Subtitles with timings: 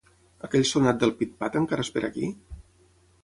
[0.45, 2.31] Aquell sonat del Pit-Pat encara és per aquí?